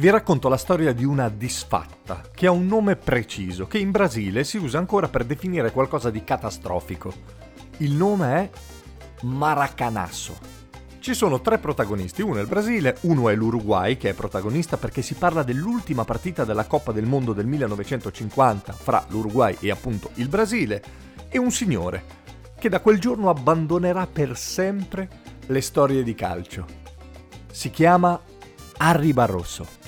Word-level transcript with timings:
Vi 0.00 0.08
racconto 0.08 0.48
la 0.48 0.56
storia 0.56 0.94
di 0.94 1.04
una 1.04 1.28
disfatta, 1.28 2.22
che 2.34 2.46
ha 2.46 2.50
un 2.50 2.66
nome 2.66 2.96
preciso, 2.96 3.66
che 3.66 3.76
in 3.76 3.90
Brasile 3.90 4.44
si 4.44 4.56
usa 4.56 4.78
ancora 4.78 5.08
per 5.08 5.26
definire 5.26 5.72
qualcosa 5.72 6.08
di 6.08 6.24
catastrofico. 6.24 7.12
Il 7.80 7.92
nome 7.92 8.34
è 8.34 8.50
Maracanasso. 9.24 10.38
Ci 11.00 11.12
sono 11.12 11.42
tre 11.42 11.58
protagonisti, 11.58 12.22
uno 12.22 12.38
è 12.38 12.40
il 12.40 12.46
Brasile, 12.46 12.96
uno 13.02 13.28
è 13.28 13.34
l'Uruguay, 13.34 13.98
che 13.98 14.08
è 14.08 14.14
protagonista 14.14 14.78
perché 14.78 15.02
si 15.02 15.12
parla 15.12 15.42
dell'ultima 15.42 16.04
partita 16.04 16.46
della 16.46 16.64
Coppa 16.64 16.92
del 16.92 17.04
Mondo 17.04 17.34
del 17.34 17.44
1950 17.44 18.72
fra 18.72 19.04
l'Uruguay 19.08 19.54
e 19.60 19.70
appunto 19.70 20.12
il 20.14 20.28
Brasile, 20.28 20.82
e 21.28 21.36
un 21.36 21.50
signore, 21.50 22.04
che 22.58 22.70
da 22.70 22.80
quel 22.80 22.98
giorno 22.98 23.28
abbandonerà 23.28 24.06
per 24.06 24.34
sempre 24.38 25.10
le 25.46 25.60
storie 25.60 26.02
di 26.02 26.14
calcio. 26.14 26.64
Si 27.52 27.68
chiama 27.68 28.18
Harry 28.78 29.12
Barroso. 29.12 29.79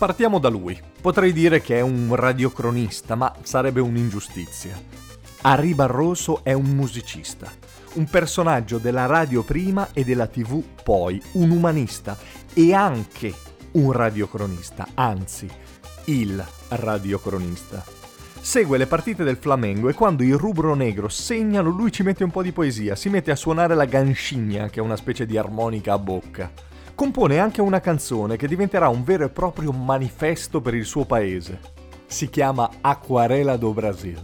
Partiamo 0.00 0.38
da 0.38 0.48
lui. 0.48 0.80
Potrei 1.02 1.30
dire 1.30 1.60
che 1.60 1.76
è 1.76 1.82
un 1.82 2.14
radiocronista, 2.14 3.16
ma 3.16 3.34
sarebbe 3.42 3.80
un'ingiustizia. 3.80 4.74
Harry 5.42 5.74
Barroso 5.74 6.42
è 6.42 6.54
un 6.54 6.70
musicista, 6.74 7.52
un 7.96 8.06
personaggio 8.06 8.78
della 8.78 9.04
radio 9.04 9.42
prima 9.42 9.90
e 9.92 10.02
della 10.02 10.26
tv 10.26 10.62
poi, 10.82 11.20
un 11.32 11.50
umanista 11.50 12.16
e 12.54 12.72
anche 12.72 13.34
un 13.72 13.92
radiocronista, 13.92 14.88
anzi, 14.94 15.46
il 16.06 16.42
radiocronista. 16.70 17.84
Segue 18.40 18.78
le 18.78 18.86
partite 18.86 19.22
del 19.22 19.36
Flamengo 19.36 19.90
e 19.90 19.92
quando 19.92 20.22
i 20.22 20.32
rubro 20.32 20.74
negro 20.74 21.10
segnano 21.10 21.68
lui 21.68 21.92
ci 21.92 22.02
mette 22.02 22.24
un 22.24 22.30
po' 22.30 22.42
di 22.42 22.52
poesia, 22.52 22.96
si 22.96 23.10
mette 23.10 23.32
a 23.32 23.36
suonare 23.36 23.74
la 23.74 23.84
gancigna, 23.84 24.70
che 24.70 24.80
è 24.80 24.82
una 24.82 24.96
specie 24.96 25.26
di 25.26 25.36
armonica 25.36 25.92
a 25.92 25.98
bocca 25.98 26.68
compone 27.00 27.38
anche 27.38 27.62
una 27.62 27.80
canzone 27.80 28.36
che 28.36 28.46
diventerà 28.46 28.88
un 28.88 29.04
vero 29.04 29.24
e 29.24 29.30
proprio 29.30 29.72
manifesto 29.72 30.60
per 30.60 30.74
il 30.74 30.84
suo 30.84 31.06
paese. 31.06 31.58
Si 32.04 32.28
chiama 32.28 32.68
Aquarela 32.82 33.56
do 33.56 33.72
Brasil. 33.72 34.22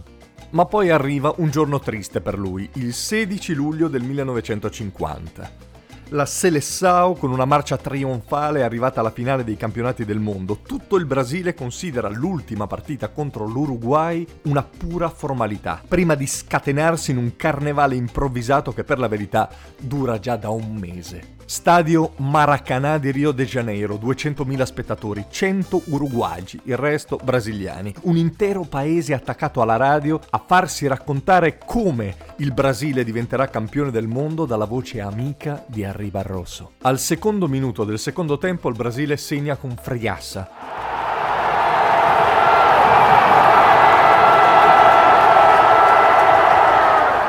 Ma 0.51 0.65
poi 0.65 0.91
arriva 0.91 1.33
un 1.37 1.49
giorno 1.49 1.79
triste 1.79 2.21
per 2.21 2.37
lui, 2.37 2.69
il 2.73 2.93
16 2.93 3.55
luglio 3.55 3.87
del 3.87 4.03
1950 4.03 5.65
la 6.11 6.25
Seleção 6.25 7.17
con 7.17 7.31
una 7.31 7.43
marcia 7.43 7.75
trionfale 7.75 8.59
è 8.59 8.63
arrivata 8.63 9.01
alla 9.01 9.11
finale 9.11 9.43
dei 9.43 9.57
campionati 9.57 10.05
del 10.05 10.19
mondo. 10.19 10.59
Tutto 10.65 10.95
il 10.95 11.03
Brasile 11.05 11.53
considera 11.53 12.07
l'ultima 12.07 12.65
partita 12.65 13.09
contro 13.09 13.45
l'Uruguay 13.45 14.25
una 14.43 14.63
pura 14.63 15.09
formalità, 15.09 15.81
prima 15.85 16.15
di 16.15 16.25
scatenarsi 16.25 17.11
in 17.11 17.17
un 17.17 17.35
carnevale 17.35 17.95
improvvisato 17.95 18.71
che 18.71 18.85
per 18.85 18.99
la 18.99 19.09
verità 19.09 19.49
dura 19.77 20.17
già 20.17 20.37
da 20.37 20.49
un 20.49 20.75
mese. 20.75 21.35
Stadio 21.49 22.11
Maracanã 22.17 22.97
di 22.97 23.09
Rio 23.09 23.31
de 23.31 23.45
Janeiro, 23.45 23.95
200.000 23.95 24.63
spettatori, 24.63 25.27
100 25.29 25.83
uruguagi, 25.85 26.59
il 26.65 26.75
resto 26.75 27.17
brasiliani. 27.23 27.95
Un 28.01 28.17
intero 28.17 28.63
paese 28.63 29.13
attaccato 29.13 29.61
alla 29.61 29.77
radio 29.77 30.19
a 30.31 30.43
farsi 30.45 30.87
raccontare 30.87 31.57
come 31.57 32.17
il 32.39 32.51
Brasile 32.51 33.05
diventerà 33.05 33.47
campione 33.47 33.91
del 33.91 34.07
mondo 34.07 34.45
dalla 34.45 34.65
voce 34.65 34.99
amica 34.99 35.63
di. 35.67 35.85
Harry 35.85 36.09
Barroso. 36.09 36.71
Al 36.81 36.99
secondo 36.99 37.47
minuto 37.47 37.85
del 37.85 37.97
secondo 37.97 38.37
tempo 38.37 38.67
il 38.67 38.75
Brasile 38.75 39.15
segna 39.15 39.55
con 39.55 39.73
Friassa. 39.79 40.49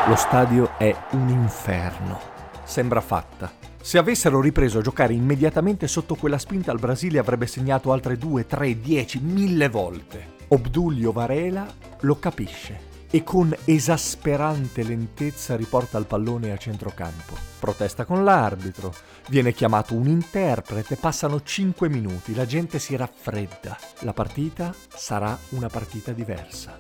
Lo 0.09 0.17
stadio 0.17 0.77
è 0.77 0.93
un 1.13 1.29
inferno. 1.29 2.19
Sembra 2.65 3.01
fatta. 3.01 3.69
Se 3.81 3.97
avessero 3.97 4.41
ripreso 4.41 4.79
a 4.79 4.83
giocare 4.83 5.15
immediatamente 5.15 5.89
sotto 5.89 6.15
quella 6.15 6.39
spinta 6.39 6.73
il 6.73 6.79
Brasile 6.79 7.19
avrebbe 7.19 7.47
segnato 7.47 7.93
altre 7.93 8.19
2, 8.19 8.47
3, 8.47 8.81
10, 8.81 9.21
mille 9.21 9.69
volte. 9.69 10.37
Obdulio 10.49 11.13
Varela 11.13 11.67
lo 12.01 12.19
capisce 12.19 12.87
e 13.11 13.23
con 13.25 13.55
esasperante 13.65 14.83
lentezza 14.83 15.57
riporta 15.57 15.97
il 15.97 16.05
pallone 16.05 16.53
a 16.53 16.57
centrocampo. 16.57 17.35
Protesta 17.59 18.05
con 18.05 18.23
l'arbitro, 18.25 18.93
viene 19.29 19.53
chiamato 19.53 19.95
un 19.95 20.07
interprete, 20.07 20.97
passano 20.97 21.43
5 21.43 21.89
minuti, 21.89 22.35
la 22.35 22.45
gente 22.45 22.79
si 22.79 22.95
raffredda. 22.97 23.79
La 24.01 24.13
partita 24.13 24.75
sarà 24.89 25.37
una 25.51 25.69
partita 25.69 26.13
diversa. 26.13 26.77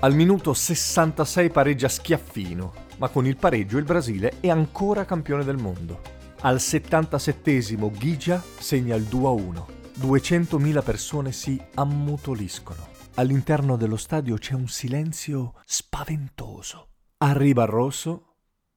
Al 0.00 0.14
minuto 0.14 0.54
66 0.54 1.50
pareggia 1.50 1.88
Schiaffino, 1.88 2.86
ma 2.98 3.08
con 3.08 3.26
il 3.26 3.36
pareggio 3.36 3.78
il 3.78 3.84
Brasile 3.84 4.40
è 4.40 4.50
ancora 4.50 5.04
campione 5.04 5.44
del 5.44 5.56
mondo. 5.56 6.00
Al 6.40 6.60
77 6.60 7.76
Ghigia 7.96 8.42
segna 8.58 8.94
il 8.94 9.04
2-1. 9.04 9.76
200.000 9.98 10.84
persone 10.84 11.32
si 11.32 11.60
ammutoliscono. 11.74 12.86
All'interno 13.14 13.76
dello 13.76 13.96
stadio 13.96 14.36
c'è 14.36 14.54
un 14.54 14.68
silenzio 14.68 15.54
spaventoso. 15.64 16.88
Arriva 17.18 17.64
Rosso, 17.64 18.34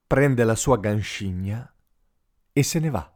prende 0.07 0.43
la 0.43 0.55
sua 0.55 0.77
ganscigna 0.77 1.71
e 2.51 2.63
se 2.63 2.79
ne 2.79 2.89
va. 2.89 3.07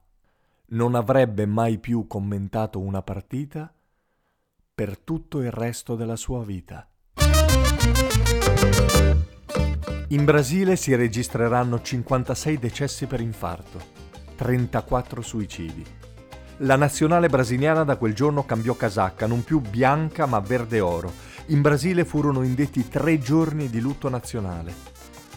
Non 0.68 0.94
avrebbe 0.94 1.48
mai 1.48 1.80
più 1.80 2.06
commentato 2.06 2.80
una 2.80 3.02
partita 3.02 3.74
per 4.76 5.00
tutto 5.00 5.42
il 5.42 5.52
resto 5.52 5.96
della 5.96 6.16
sua 6.16 6.44
vita. 6.44 6.88
In 10.10 10.24
Brasile 10.24 10.76
si 10.76 10.94
registreranno 10.94 11.82
56 11.82 12.60
decessi 12.60 13.08
per 13.08 13.22
infarto, 13.22 13.82
34 14.36 15.24
suicidi. 15.24 15.84
La 16.58 16.76
nazionale 16.76 17.28
brasiliana 17.28 17.84
da 17.84 17.96
quel 17.96 18.14
giorno 18.14 18.46
cambiò 18.46 18.76
casacca, 18.76 19.26
non 19.26 19.44
più 19.44 19.62
bianca 19.62 20.28
ma 20.28 20.40
verde 20.40 20.80
oro. 20.80 21.12
In 21.48 21.62
Brasile 21.62 22.06
furono 22.06 22.44
indetti 22.44 22.88
tre 22.88 23.18
giorni 23.18 23.68
di 23.68 23.80
lutto 23.80 24.08
nazionale. 24.08 24.74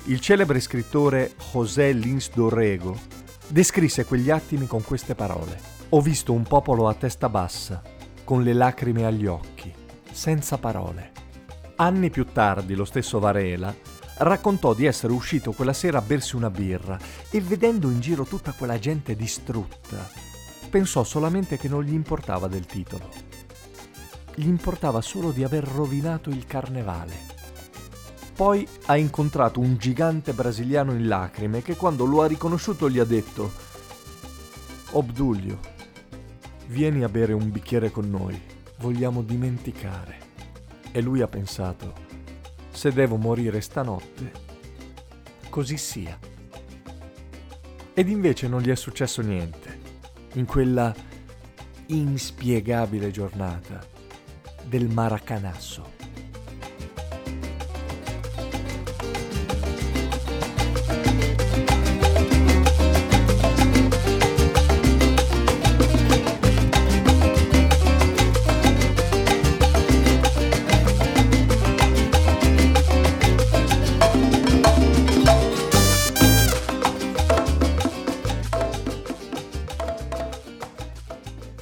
Il 0.04 0.20
celebre 0.20 0.60
scrittore 0.60 1.32
José 1.50 1.92
Lins 1.92 2.30
Dorrego 2.34 2.94
descrisse 3.48 4.04
quegli 4.04 4.28
attimi 4.28 4.66
con 4.66 4.84
queste 4.84 5.14
parole. 5.14 5.58
Ho 5.90 6.02
visto 6.02 6.34
un 6.34 6.42
popolo 6.42 6.88
a 6.88 6.94
testa 6.94 7.30
bassa, 7.30 7.80
con 8.22 8.42
le 8.42 8.52
lacrime 8.52 9.06
agli 9.06 9.24
occhi, 9.24 9.72
senza 10.12 10.58
parole. 10.58 11.12
Anni 11.76 12.10
più 12.10 12.26
tardi 12.26 12.74
lo 12.74 12.84
stesso 12.84 13.18
Varela 13.18 13.87
raccontò 14.18 14.74
di 14.74 14.86
essere 14.86 15.12
uscito 15.12 15.52
quella 15.52 15.72
sera 15.72 15.98
a 15.98 16.02
bersi 16.02 16.36
una 16.36 16.50
birra 16.50 16.98
e 17.30 17.40
vedendo 17.40 17.90
in 17.90 18.00
giro 18.00 18.24
tutta 18.24 18.52
quella 18.52 18.78
gente 18.78 19.14
distrutta, 19.14 20.08
pensò 20.68 21.04
solamente 21.04 21.56
che 21.56 21.68
non 21.68 21.82
gli 21.82 21.92
importava 21.92 22.48
del 22.48 22.66
titolo. 22.66 23.08
Gli 24.34 24.46
importava 24.46 25.00
solo 25.00 25.30
di 25.30 25.42
aver 25.42 25.64
rovinato 25.64 26.30
il 26.30 26.46
carnevale. 26.46 27.36
Poi 28.34 28.66
ha 28.86 28.96
incontrato 28.96 29.58
un 29.58 29.76
gigante 29.76 30.32
brasiliano 30.32 30.92
in 30.92 31.08
lacrime 31.08 31.62
che 31.62 31.74
quando 31.74 32.04
lo 32.04 32.22
ha 32.22 32.26
riconosciuto 32.26 32.88
gli 32.88 33.00
ha 33.00 33.04
detto 33.04 33.66
Obdulio, 34.92 35.58
vieni 36.68 37.02
a 37.02 37.08
bere 37.08 37.32
un 37.32 37.50
bicchiere 37.50 37.90
con 37.90 38.08
noi, 38.08 38.40
vogliamo 38.78 39.22
dimenticare. 39.22 40.26
E 40.92 41.00
lui 41.02 41.20
ha 41.20 41.26
pensato, 41.26 42.06
se 42.70 42.92
devo 42.92 43.16
morire 43.16 43.60
stanotte, 43.60 44.32
così 45.48 45.76
sia. 45.76 46.18
Ed 47.94 48.08
invece 48.08 48.46
non 48.48 48.60
gli 48.60 48.68
è 48.70 48.76
successo 48.76 49.22
niente 49.22 49.78
in 50.34 50.46
quella 50.46 50.94
inspiegabile 51.86 53.10
giornata 53.10 53.84
del 54.64 54.88
Maracanasso. 54.88 55.97